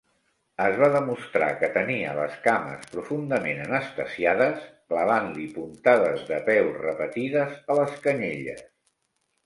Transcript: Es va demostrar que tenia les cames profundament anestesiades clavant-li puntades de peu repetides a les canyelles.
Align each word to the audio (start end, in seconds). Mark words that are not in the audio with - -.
Es 0.67 0.77
va 0.83 0.87
demostrar 0.93 1.49
que 1.59 1.69
tenia 1.75 2.15
les 2.21 2.39
cames 2.47 2.89
profundament 2.95 3.61
anestesiades 3.67 4.67
clavant-li 4.95 5.47
puntades 5.61 6.27
de 6.35 6.45
peu 6.53 6.75
repetides 6.83 7.59
a 7.77 7.81
les 7.85 7.99
canyelles. 8.09 8.69